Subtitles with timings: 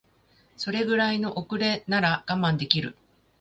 [0.57, 2.97] それぐらいの遅れなら我慢できる